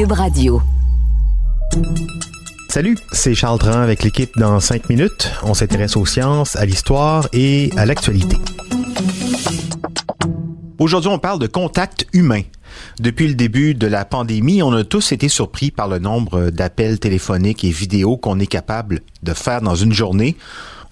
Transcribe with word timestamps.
Cube 0.00 0.12
Radio. 0.12 0.62
Salut, 2.70 2.96
c'est 3.12 3.34
Charles 3.34 3.58
Dran 3.58 3.82
avec 3.82 4.02
l'équipe 4.02 4.30
dans 4.38 4.58
5 4.58 4.88
minutes. 4.88 5.30
On 5.42 5.52
s'intéresse 5.52 5.94
aux 5.94 6.06
sciences, 6.06 6.56
à 6.56 6.64
l'histoire 6.64 7.28
et 7.34 7.70
à 7.76 7.84
l'actualité. 7.84 8.38
Aujourd'hui, 10.78 11.10
on 11.10 11.18
parle 11.18 11.38
de 11.38 11.46
contact 11.46 12.06
humain. 12.14 12.40
Depuis 12.98 13.28
le 13.28 13.34
début 13.34 13.74
de 13.74 13.86
la 13.86 14.06
pandémie, 14.06 14.62
on 14.62 14.72
a 14.72 14.84
tous 14.84 15.12
été 15.12 15.28
surpris 15.28 15.70
par 15.70 15.86
le 15.86 15.98
nombre 15.98 16.48
d'appels 16.48 16.98
téléphoniques 16.98 17.62
et 17.64 17.70
vidéos 17.70 18.16
qu'on 18.16 18.38
est 18.38 18.46
capable 18.46 19.00
de 19.22 19.34
faire 19.34 19.60
dans 19.60 19.74
une 19.74 19.92
journée. 19.92 20.34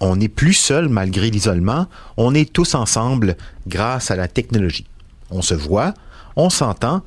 On 0.00 0.16
n'est 0.16 0.29
plus 0.29 0.52
seul 0.52 0.90
malgré 0.90 1.30
l'isolement, 1.30 1.86
on 2.18 2.34
est 2.34 2.52
tous 2.52 2.75
ensemble 2.75 3.38
grâce 3.66 4.11
à 4.11 4.16
la 4.16 4.29
technologie. 4.29 4.84
On 5.30 5.40
se 5.40 5.54
voit, 5.54 5.95
on 6.36 6.50
s'entend, 6.50 7.00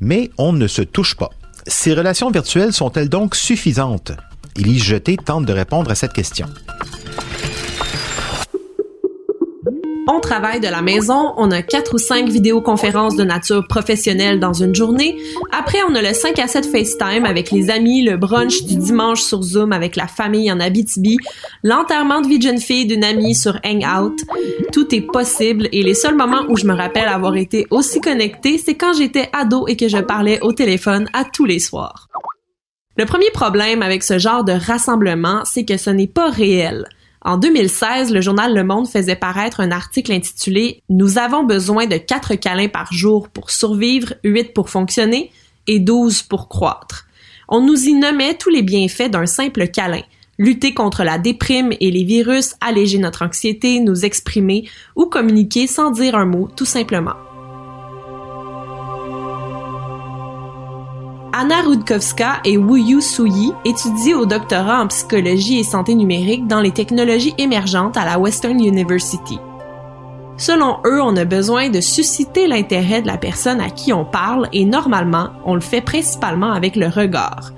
mais 0.00 0.30
on 0.38 0.52
ne 0.52 0.68
se 0.68 0.82
touche 0.82 1.16
pas. 1.16 1.30
Ces 1.66 1.94
relations 1.94 2.30
virtuelles 2.30 2.72
sont-elles 2.72 3.08
donc 3.08 3.34
suffisantes? 3.34 4.12
Élise 4.56 4.82
Jeté 4.82 5.16
tente 5.16 5.44
de 5.46 5.52
répondre 5.52 5.90
à 5.90 5.94
cette 5.94 6.12
question. 6.12 6.46
On 10.10 10.20
travaille 10.20 10.58
de 10.58 10.68
la 10.68 10.80
maison, 10.80 11.34
on 11.36 11.50
a 11.50 11.60
quatre 11.60 11.96
ou 11.96 11.98
cinq 11.98 12.30
vidéoconférences 12.30 13.14
de 13.14 13.24
nature 13.24 13.68
professionnelle 13.68 14.40
dans 14.40 14.54
une 14.54 14.74
journée. 14.74 15.18
Après, 15.52 15.80
on 15.86 15.94
a 15.94 16.00
le 16.00 16.14
5 16.14 16.38
à 16.38 16.48
7 16.48 16.64
FaceTime 16.64 17.26
avec 17.26 17.50
les 17.50 17.68
amis, 17.68 18.00
le 18.02 18.16
brunch 18.16 18.64
du 18.64 18.76
dimanche 18.76 19.20
sur 19.20 19.42
Zoom 19.42 19.70
avec 19.70 19.96
la 19.96 20.06
famille 20.06 20.50
en 20.50 20.60
Abitibi, 20.60 21.18
l'enterrement 21.62 22.22
de 22.22 22.26
vie 22.26 22.38
de 22.38 22.44
jeune 22.44 22.58
fille 22.58 22.86
d'une 22.86 23.04
amie 23.04 23.34
sur 23.34 23.60
Hangout. 23.62 24.16
Tout 24.72 24.94
est 24.94 25.02
possible 25.02 25.68
et 25.72 25.82
les 25.82 25.92
seuls 25.92 26.16
moments 26.16 26.46
où 26.48 26.56
je 26.56 26.64
me 26.64 26.74
rappelle 26.74 27.08
avoir 27.08 27.36
été 27.36 27.66
aussi 27.70 28.00
connectée, 28.00 28.56
c'est 28.56 28.76
quand 28.76 28.94
j'étais 28.94 29.28
ado 29.34 29.68
et 29.68 29.76
que 29.76 29.88
je 29.88 29.98
parlais 29.98 30.40
au 30.40 30.52
téléphone 30.52 31.06
à 31.12 31.24
tous 31.26 31.44
les 31.44 31.58
soirs. 31.58 32.08
Le 32.96 33.04
premier 33.04 33.30
problème 33.30 33.82
avec 33.82 34.02
ce 34.02 34.18
genre 34.18 34.42
de 34.42 34.52
rassemblement, 34.52 35.42
c'est 35.44 35.66
que 35.66 35.76
ce 35.76 35.90
n'est 35.90 36.08
pas 36.08 36.30
réel. 36.30 36.86
En 37.28 37.36
2016, 37.36 38.10
le 38.10 38.22
journal 38.22 38.54
Le 38.54 38.64
Monde 38.64 38.88
faisait 38.88 39.14
paraître 39.14 39.60
un 39.60 39.70
article 39.70 40.12
intitulé 40.12 40.82
Nous 40.88 41.18
avons 41.18 41.44
besoin 41.44 41.84
de 41.84 41.98
4 41.98 42.36
câlins 42.36 42.68
par 42.68 42.90
jour 42.90 43.28
pour 43.28 43.50
survivre, 43.50 44.14
8 44.24 44.54
pour 44.54 44.70
fonctionner 44.70 45.30
et 45.66 45.78
12 45.78 46.22
pour 46.22 46.48
croître. 46.48 47.06
On 47.46 47.60
nous 47.60 47.84
y 47.84 47.92
nommait 47.92 48.38
tous 48.38 48.48
les 48.48 48.62
bienfaits 48.62 49.10
d'un 49.10 49.26
simple 49.26 49.68
câlin. 49.68 50.00
Lutter 50.38 50.72
contre 50.72 51.04
la 51.04 51.18
déprime 51.18 51.74
et 51.80 51.90
les 51.90 52.04
virus, 52.04 52.54
alléger 52.62 52.96
notre 52.96 53.26
anxiété, 53.26 53.80
nous 53.80 54.06
exprimer 54.06 54.66
ou 54.96 55.04
communiquer 55.04 55.66
sans 55.66 55.90
dire 55.90 56.14
un 56.14 56.24
mot, 56.24 56.48
tout 56.56 56.64
simplement. 56.64 57.27
Anna 61.40 61.62
Rudkowska 61.62 62.40
et 62.44 62.58
Wu 62.58 63.00
Suyi 63.00 63.52
étudient 63.64 64.18
au 64.18 64.26
doctorat 64.26 64.82
en 64.82 64.88
psychologie 64.88 65.60
et 65.60 65.62
santé 65.62 65.94
numérique 65.94 66.48
dans 66.48 66.60
les 66.60 66.72
technologies 66.72 67.36
émergentes 67.38 67.96
à 67.96 68.04
la 68.04 68.18
Western 68.18 68.58
University. 68.58 69.38
Selon 70.36 70.78
eux, 70.84 71.00
on 71.00 71.16
a 71.16 71.24
besoin 71.24 71.70
de 71.70 71.80
susciter 71.80 72.48
l'intérêt 72.48 73.02
de 73.02 73.06
la 73.06 73.18
personne 73.18 73.60
à 73.60 73.70
qui 73.70 73.92
on 73.92 74.04
parle 74.04 74.48
et 74.52 74.64
normalement, 74.64 75.28
on 75.44 75.54
le 75.54 75.60
fait 75.60 75.80
principalement 75.80 76.50
avec 76.50 76.74
le 76.74 76.88
regard. 76.88 77.52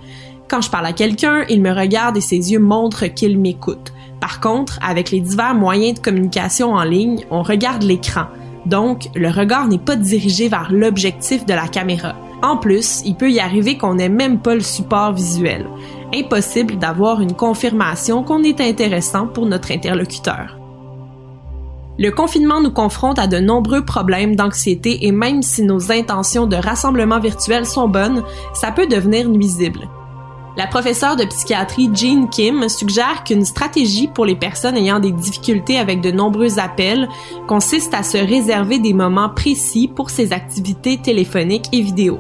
Quand 0.47 0.61
je 0.61 0.69
parle 0.69 0.85
à 0.85 0.93
quelqu'un, 0.93 1.47
il 1.49 1.63
me 1.63 1.73
regarde 1.73 2.19
et 2.19 2.21
ses 2.21 2.53
yeux 2.53 2.61
montrent 2.61 3.07
qu'il 3.07 3.39
m'écoute. 3.39 3.95
Par 4.21 4.41
contre, 4.41 4.79
avec 4.83 5.11
les 5.11 5.21
divers 5.21 5.55
moyens 5.55 5.95
de 5.95 6.05
communication 6.05 6.75
en 6.75 6.85
ligne, 6.85 7.25
on 7.31 7.43
regarde 7.43 7.83
l'écran. 7.83 8.27
Donc, 8.67 9.09
le 9.15 9.31
regard 9.31 9.69
n'est 9.69 9.79
pas 9.79 9.97
dirigé 9.97 10.51
vers 10.51 10.71
l'objectif 10.71 11.47
de 11.47 11.55
la 11.55 11.67
caméra. 11.67 12.15
En 12.43 12.57
plus, 12.57 13.03
il 13.05 13.17
peut 13.17 13.31
y 13.31 13.41
arriver 13.41 13.77
qu'on 13.77 13.95
n'ait 13.95 14.09
même 14.09 14.41
pas 14.41 14.55
le 14.55 14.61
support 14.61 15.13
visuel. 15.13 15.67
Impossible 16.15 16.79
d'avoir 16.79 17.21
une 17.21 17.35
confirmation 17.35 18.23
qu'on 18.23 18.43
est 18.43 18.61
intéressant 18.61 19.27
pour 19.27 19.47
notre 19.47 19.73
interlocuteur. 19.73 20.57
Le 21.99 22.11
confinement 22.11 22.63
nous 22.63 22.71
confronte 22.71 23.19
à 23.19 23.27
de 23.27 23.39
nombreux 23.39 23.85
problèmes 23.85 24.35
d'anxiété 24.35 25.07
et 25.07 25.13
même 25.13 25.43
si 25.43 25.63
nos 25.63 25.93
intentions 25.93 26.47
de 26.47 26.57
rassemblement 26.57 27.21
virtuel 27.21 27.67
sont 27.67 27.89
bonnes, 27.89 28.23
ça 28.55 28.73
peut 28.73 28.87
devenir 28.87 29.29
nuisible. 29.29 29.87
La 30.57 30.67
professeure 30.67 31.17
de 31.17 31.25
psychiatrie 31.25 31.91
Jean 31.95 32.27
Kim 32.27 32.69
suggère 32.69 33.23
qu'une 33.25 33.45
stratégie 33.45 34.09
pour 34.09 34.27
les 34.27 34.35
personnes 34.35 34.77
ayant 34.77 34.99
des 34.99 35.13
difficultés 35.13 35.79
avec 35.79 36.01
de 36.01 36.11
nombreux 36.11 36.59
appels 36.59 37.09
consiste 37.47 37.95
à 37.95 38.03
se 38.03 38.19
réserver 38.19 38.81
des 38.81 38.93
moments 38.93 39.29
précis 39.29 39.89
pour 39.89 40.11
ces 40.11 40.33
activités 40.33 40.99
téléphoniques 40.99 41.69
et 41.73 41.81
vidéo. 41.81 42.19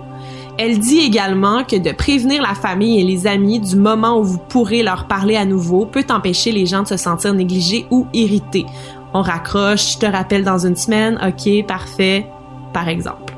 Elle 0.58 0.78
dit 0.78 1.00
également 1.00 1.64
que 1.64 1.76
de 1.76 1.90
prévenir 1.90 2.42
la 2.42 2.54
famille 2.54 3.00
et 3.00 3.04
les 3.04 3.26
amis 3.26 3.60
du 3.60 3.76
moment 3.76 4.18
où 4.18 4.24
vous 4.24 4.38
pourrez 4.38 4.82
leur 4.82 5.08
parler 5.08 5.36
à 5.36 5.44
nouveau 5.44 5.86
peut 5.86 6.06
empêcher 6.10 6.52
les 6.52 6.66
gens 6.66 6.82
de 6.82 6.88
se 6.88 6.96
sentir 6.96 7.34
négligés 7.34 7.86
ou 7.90 8.06
irrités. 8.12 8.66
On 9.12 9.22
raccroche, 9.22 9.94
je 9.94 9.98
te 9.98 10.06
rappelle 10.06 10.44
dans 10.44 10.66
une 10.66 10.76
semaine, 10.76 11.18
ok, 11.26 11.66
parfait, 11.66 12.26
par 12.72 12.88
exemple. 12.88 13.29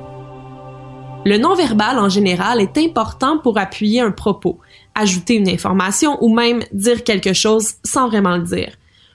Le 1.24 1.38
non-verbal 1.38 2.00
en 2.00 2.08
général 2.08 2.60
est 2.60 2.76
important 2.78 3.38
pour 3.38 3.56
appuyer 3.56 4.00
un 4.00 4.10
propos, 4.10 4.58
ajouter 4.96 5.34
une 5.34 5.48
information 5.48 6.18
ou 6.20 6.34
même 6.34 6.64
dire 6.72 7.04
quelque 7.04 7.32
chose 7.32 7.74
sans 7.84 8.08
vraiment 8.08 8.36
le 8.36 8.42
dire. 8.42 8.72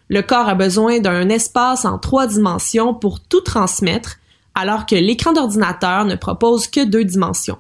Le 0.08 0.22
corps 0.22 0.48
a 0.48 0.56
besoin 0.56 1.00
d'un 1.00 1.28
espace 1.28 1.84
en 1.84 1.98
trois 2.00 2.26
dimensions 2.26 2.94
pour 2.94 3.20
tout 3.20 3.42
transmettre, 3.42 4.20
alors 4.56 4.86
que 4.86 4.96
l'écran 4.96 5.34
d'ordinateur 5.34 6.06
ne 6.06 6.16
propose 6.16 6.68
que 6.68 6.86
deux 6.86 7.04
dimensions. 7.04 7.58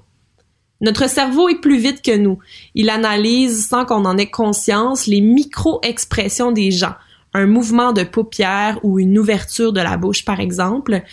Notre 0.79 1.09
cerveau 1.09 1.49
est 1.49 1.59
plus 1.59 1.77
vite 1.77 2.01
que 2.01 2.15
nous. 2.15 2.39
Il 2.73 2.89
analyse 2.89 3.67
sans 3.67 3.83
qu'on 3.83 4.05
en 4.05 4.17
ait 4.17 4.29
conscience 4.29 5.07
les 5.07 5.19
micro-expressions 5.19 6.53
des 6.53 6.71
gens, 6.71 6.95
un 7.33 7.47
mouvement 7.47 7.91
de 7.91 8.03
paupières 8.03 8.79
ou 8.83 8.97
une 8.97 9.19
ouverture 9.19 9.73
de 9.73 9.81
la 9.81 9.97
bouche 9.97 10.23
par 10.23 10.39
exemple. 10.39 11.03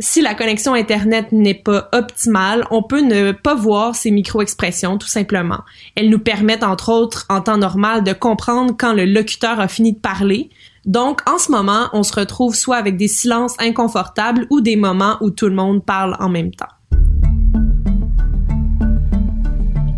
Si 0.00 0.22
la 0.22 0.36
connexion 0.36 0.74
Internet 0.74 1.32
n'est 1.32 1.54
pas 1.54 1.88
optimale, 1.92 2.64
on 2.70 2.84
peut 2.84 3.00
ne 3.00 3.32
pas 3.32 3.56
voir 3.56 3.96
ces 3.96 4.12
micro-expressions 4.12 4.96
tout 4.96 5.08
simplement. 5.08 5.58
Elles 5.96 6.08
nous 6.08 6.20
permettent 6.20 6.62
entre 6.62 6.90
autres 6.92 7.26
en 7.28 7.40
temps 7.40 7.56
normal 7.56 8.04
de 8.04 8.12
comprendre 8.12 8.76
quand 8.78 8.92
le 8.92 9.06
locuteur 9.06 9.58
a 9.58 9.66
fini 9.66 9.94
de 9.94 9.98
parler. 9.98 10.50
Donc 10.84 11.28
en 11.28 11.36
ce 11.38 11.50
moment, 11.50 11.88
on 11.94 12.04
se 12.04 12.14
retrouve 12.14 12.54
soit 12.54 12.76
avec 12.76 12.96
des 12.96 13.08
silences 13.08 13.56
inconfortables 13.58 14.46
ou 14.50 14.60
des 14.60 14.76
moments 14.76 15.16
où 15.20 15.30
tout 15.30 15.48
le 15.48 15.56
monde 15.56 15.84
parle 15.84 16.16
en 16.20 16.28
même 16.28 16.52
temps. 16.52 16.66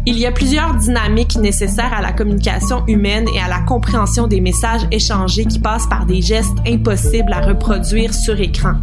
Il 0.06 0.18
y 0.18 0.24
a 0.24 0.32
plusieurs 0.32 0.76
dynamiques 0.76 1.36
nécessaires 1.36 1.92
à 1.92 2.00
la 2.00 2.14
communication 2.14 2.86
humaine 2.86 3.26
et 3.34 3.38
à 3.38 3.48
la 3.48 3.60
compréhension 3.60 4.26
des 4.26 4.40
messages 4.40 4.88
échangés 4.90 5.44
qui 5.44 5.58
passent 5.58 5.88
par 5.90 6.06
des 6.06 6.22
gestes 6.22 6.56
impossibles 6.66 7.34
à 7.34 7.42
reproduire 7.42 8.14
sur 8.14 8.40
écran. 8.40 8.76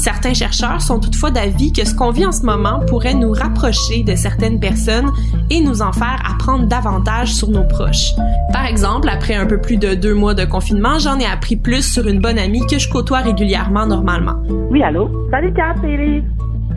Certains 0.00 0.32
chercheurs 0.32 0.80
sont 0.80 0.98
toutefois 0.98 1.30
d'avis 1.30 1.74
que 1.74 1.86
ce 1.86 1.94
qu'on 1.94 2.10
vit 2.10 2.24
en 2.24 2.32
ce 2.32 2.42
moment 2.42 2.80
pourrait 2.86 3.12
nous 3.12 3.32
rapprocher 3.32 4.02
de 4.02 4.14
certaines 4.14 4.58
personnes 4.58 5.10
et 5.50 5.60
nous 5.60 5.82
en 5.82 5.92
faire 5.92 6.22
apprendre 6.26 6.66
davantage 6.66 7.34
sur 7.34 7.50
nos 7.50 7.64
proches. 7.64 8.12
Par 8.50 8.64
exemple, 8.64 9.10
après 9.10 9.34
un 9.34 9.44
peu 9.44 9.60
plus 9.60 9.76
de 9.76 9.94
deux 9.94 10.14
mois 10.14 10.32
de 10.32 10.46
confinement, 10.46 10.98
j'en 10.98 11.18
ai 11.18 11.26
appris 11.26 11.56
plus 11.56 11.82
sur 11.82 12.08
une 12.08 12.18
bonne 12.18 12.38
amie 12.38 12.66
que 12.66 12.78
je 12.78 12.88
côtoie 12.88 13.18
régulièrement 13.18 13.86
normalement. 13.86 14.36
Oui, 14.70 14.82
allô? 14.82 15.10
Salut, 15.30 15.52
Kat, 15.52 15.74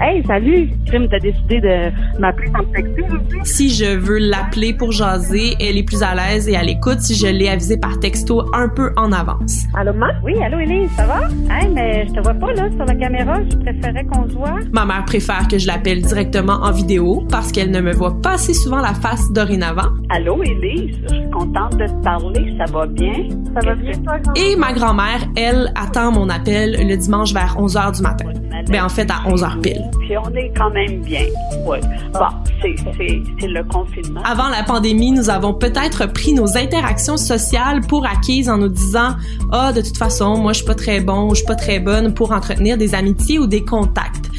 Hey, 0.05 0.21
salut! 0.27 0.69
Crime, 0.85 1.07
t'as 1.09 1.19
décidé 1.19 1.61
de 1.61 2.19
m'appeler 2.19 2.51
sans 2.51 2.63
me 2.63 2.73
texter 2.73 3.05
Si 3.45 3.69
je 3.69 3.95
veux 3.95 4.17
l'appeler 4.17 4.73
pour 4.73 4.91
jaser, 4.91 5.55
elle 5.61 5.77
est 5.77 5.83
plus 5.83 6.03
à 6.03 6.13
l'aise 6.13 6.49
et 6.49 6.57
à 6.57 6.61
l'écoute 6.61 6.99
si 6.99 7.15
je 7.15 7.27
l'ai 7.27 7.47
avisé 7.47 7.77
par 7.77 7.97
texto 8.01 8.43
un 8.53 8.67
peu 8.67 8.91
en 8.97 9.13
avance. 9.13 9.63
Allô, 9.73 9.93
maman? 9.93 10.11
Oui, 10.21 10.33
allô, 10.43 10.59
Elise, 10.59 10.91
ça 10.97 11.05
va? 11.05 11.21
Hey, 11.49 11.69
mais 11.73 12.05
je 12.05 12.15
te 12.15 12.19
vois 12.19 12.33
pas, 12.33 12.51
là, 12.51 12.69
sur 12.75 12.83
la 12.83 12.95
caméra. 12.95 13.37
Je 13.49 13.55
préférais 13.55 14.03
qu'on 14.03 14.27
se 14.27 14.33
voit. 14.33 14.59
Ma 14.73 14.83
mère 14.83 15.05
préfère 15.05 15.47
que 15.47 15.57
je 15.57 15.67
l'appelle 15.67 16.01
directement 16.01 16.59
en 16.61 16.71
vidéo 16.73 17.25
parce 17.31 17.53
qu'elle 17.53 17.71
ne 17.71 17.79
me 17.79 17.93
voit 17.93 18.21
pas 18.21 18.33
assez 18.33 18.53
souvent 18.53 18.81
la 18.81 18.93
face 18.95 19.31
dorénavant. 19.31 19.93
Allô, 20.09 20.43
Elise? 20.43 20.97
Je 21.03 21.15
suis 21.15 21.29
contente 21.29 21.77
de 21.77 21.87
te 21.87 22.03
parler. 22.03 22.53
Ça 22.57 22.65
va 22.73 22.87
bien? 22.87 23.29
Ça 23.53 23.65
va 23.65 23.75
bien, 23.75 23.93
toi, 24.03 24.17
Et 24.35 24.57
ma 24.57 24.73
grand-mère, 24.73 25.29
elle, 25.37 25.71
attend 25.75 26.11
mon 26.11 26.27
appel 26.27 26.75
le 26.85 26.97
dimanche 26.97 27.33
vers 27.33 27.55
11 27.57 27.75
h 27.77 27.95
du 27.95 28.01
matin. 28.01 28.25
Ben, 28.69 28.83
en 28.83 28.89
fait, 28.89 29.09
à 29.09 29.27
11 29.27 29.43
h 29.43 29.61
pile. 29.61 29.91
Puis 29.99 30.17
on 30.17 30.33
est 30.35 30.51
quand 30.55 30.69
même 30.71 31.01
bien. 31.01 31.25
Oui. 31.65 31.77
Bon, 32.13 32.27
c'est 32.61 33.47
le 33.47 33.63
confinement. 33.63 34.21
Avant 34.23 34.49
la 34.49 34.63
pandémie, 34.63 35.11
nous 35.11 35.29
avons 35.29 35.53
peut-être 35.53 36.05
pris 36.07 36.33
nos 36.33 36.57
interactions 36.57 37.17
sociales 37.17 37.81
pour 37.81 38.05
acquises 38.05 38.49
en 38.49 38.57
nous 38.57 38.69
disant 38.69 39.15
Ah, 39.51 39.69
oh, 39.69 39.75
de 39.75 39.81
toute 39.81 39.97
façon, 39.97 40.37
moi, 40.37 40.53
je 40.53 40.57
suis 40.57 40.65
pas 40.65 40.75
très 40.75 40.99
bon 40.99 41.23
je 41.29 41.35
suis 41.37 41.45
pas 41.45 41.55
très 41.55 41.79
bonne 41.79 42.13
pour 42.13 42.31
entretenir 42.31 42.77
des 42.77 42.95
amitiés 42.95 43.39
ou 43.39 43.47
des 43.47 43.63
contacts. 43.63 44.29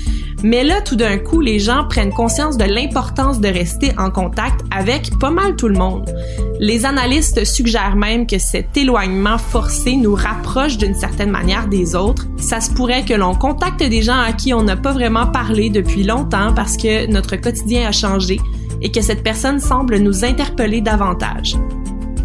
Mais 0.44 0.62
là, 0.62 0.82
tout 0.82 0.94
d'un 0.94 1.16
coup, 1.16 1.40
les 1.40 1.58
gens 1.58 1.84
prennent 1.88 2.12
conscience 2.12 2.58
de 2.58 2.64
l'importance 2.64 3.40
de 3.40 3.48
rester 3.48 3.92
en 3.96 4.10
contact 4.10 4.60
avec 4.70 5.18
pas 5.18 5.30
mal 5.30 5.56
tout 5.56 5.68
le 5.68 5.78
monde. 5.78 6.14
Les 6.60 6.84
analystes 6.84 7.46
suggèrent 7.46 7.96
même 7.96 8.26
que 8.26 8.38
cet 8.38 8.76
éloignement 8.76 9.38
forcé 9.38 9.96
nous 9.96 10.14
rapproche 10.14 10.76
d'une 10.76 10.94
certaine 10.94 11.30
manière 11.30 11.66
des 11.66 11.94
autres. 11.94 12.26
Ça 12.36 12.60
se 12.60 12.70
pourrait 12.70 13.06
que 13.06 13.14
l'on 13.14 13.34
contacte 13.34 13.82
des 13.82 14.02
gens 14.02 14.20
à 14.20 14.32
qui 14.34 14.52
on 14.52 14.62
n'a 14.62 14.76
pas 14.76 14.92
vraiment 14.92 15.26
parlé 15.26 15.70
depuis 15.70 16.04
longtemps 16.04 16.52
parce 16.54 16.76
que 16.76 17.10
notre 17.10 17.36
quotidien 17.36 17.88
a 17.88 17.92
changé 17.92 18.38
et 18.82 18.92
que 18.92 19.00
cette 19.00 19.22
personne 19.22 19.60
semble 19.60 19.96
nous 19.96 20.26
interpeller 20.26 20.82
davantage. 20.82 21.56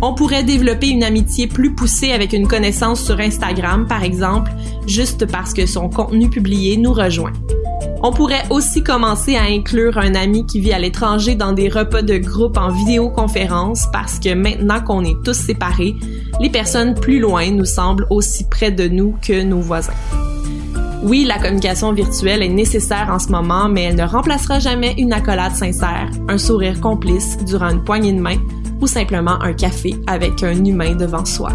On 0.02 0.14
pourrait 0.14 0.44
développer 0.44 0.90
une 0.90 1.06
amitié 1.06 1.48
plus 1.48 1.74
poussée 1.74 2.12
avec 2.12 2.34
une 2.34 2.50
connaissance 2.50 3.02
sur 3.02 3.18
Instagram, 3.18 3.88
par 3.88 4.04
exemple, 4.04 4.52
juste 4.88 5.26
parce 5.26 5.54
que 5.54 5.66
son 5.66 5.88
contenu 5.88 6.30
publié 6.30 6.76
nous 6.76 6.92
rejoint. 6.92 7.34
On 8.02 8.12
pourrait 8.12 8.44
aussi 8.50 8.84
commencer 8.84 9.36
à 9.36 9.44
inclure 9.44 9.98
un 9.98 10.16
ami 10.16 10.46
qui 10.46 10.60
vit 10.60 10.72
à 10.72 10.80
l'étranger 10.80 11.36
dans 11.36 11.52
des 11.52 11.70
repas 11.70 12.02
de 12.02 12.18
groupe 12.18 12.58
en 12.58 12.72
vidéoconférence 12.72 13.88
parce 13.92 14.20
que 14.20 14.34
maintenant 14.34 14.82
qu'on 14.82 15.04
est 15.04 15.22
tous 15.24 15.34
séparés, 15.34 15.96
les 16.40 16.50
personnes 16.50 16.96
plus 16.96 17.20
loin 17.20 17.52
nous 17.52 17.66
semblent 17.66 18.08
aussi 18.10 18.48
près 18.48 18.72
de 18.72 18.88
nous 18.88 19.16
que 19.22 19.44
nos 19.44 19.60
voisins. 19.60 19.94
Oui, 21.02 21.24
la 21.24 21.40
communication 21.40 21.94
virtuelle 21.94 22.44
est 22.44 22.50
nécessaire 22.50 23.10
en 23.10 23.20
ce 23.20 23.30
moment, 23.30 23.70
mais 23.70 23.84
elle 23.84 23.96
ne 23.96 24.04
remplacera 24.04 24.60
jamais 24.60 24.96
une 24.98 25.14
accolade 25.14 25.56
sincère, 25.56 26.10
un 26.28 26.38
sourire 26.38 26.82
complice 26.82 27.38
durant 27.46 27.70
une 27.70 27.84
poignée 27.84 28.12
de 28.12 28.20
main 28.20 28.38
ou 28.82 28.88
simplement 28.88 29.42
un 29.42 29.54
café 29.54 29.96
avec 30.08 30.44
un 30.44 30.64
humain 30.64 30.96
devant 30.96 31.26
soi. 31.26 31.52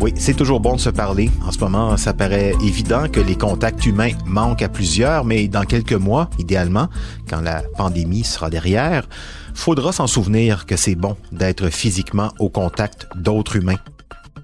Oui, 0.00 0.12
c'est 0.16 0.34
toujours 0.34 0.60
bon 0.60 0.74
de 0.74 0.80
se 0.80 0.90
parler. 0.90 1.30
En 1.46 1.52
ce 1.52 1.58
moment, 1.60 1.96
ça 1.96 2.12
paraît 2.12 2.54
évident 2.62 3.08
que 3.08 3.20
les 3.20 3.36
contacts 3.36 3.86
humains 3.86 4.10
manquent 4.26 4.62
à 4.62 4.68
plusieurs, 4.68 5.24
mais 5.24 5.48
dans 5.48 5.64
quelques 5.64 5.92
mois, 5.92 6.28
idéalement, 6.38 6.88
quand 7.28 7.40
la 7.40 7.62
pandémie 7.76 8.24
sera 8.24 8.50
derrière, 8.50 9.08
faudra 9.54 9.92
s'en 9.92 10.06
souvenir 10.06 10.66
que 10.66 10.76
c'est 10.76 10.94
bon 10.96 11.16
d'être 11.32 11.70
physiquement 11.70 12.32
au 12.38 12.48
contact 12.48 13.06
d'autres 13.14 13.56
humains. 13.56 13.78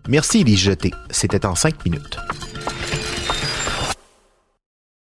Merci 0.08 0.40
Elise 0.40 0.60
Jeté. 0.60 0.92
C'était 1.10 1.44
en 1.44 1.54
cinq 1.54 1.84
minutes. 1.84 2.18